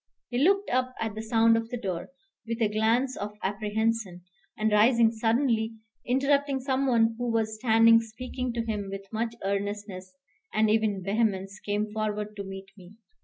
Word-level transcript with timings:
He 0.29 0.39
looked 0.43 0.67
up 0.71 0.95
at 0.99 1.13
the 1.13 1.21
sound 1.21 1.55
of 1.55 1.69
the 1.69 1.77
door, 1.77 2.09
with 2.47 2.59
a 2.59 2.67
glance 2.73 3.15
of 3.15 3.37
apprehension; 3.43 4.23
and 4.57 4.71
rising 4.71 5.11
suddenly, 5.11 5.73
interrupting 6.07 6.59
some 6.59 6.87
one 6.87 7.13
who 7.19 7.29
was 7.31 7.53
standing 7.53 8.01
speaking 8.01 8.51
to 8.53 8.65
him 8.65 8.89
with 8.89 9.05
much 9.13 9.35
earnestness 9.43 10.15
and 10.51 10.71
even 10.71 11.03
vehemence, 11.03 11.59
came 11.59 11.93
forward 11.93 12.35
to 12.37 12.43
meet 12.43 12.69
me. 12.75 12.95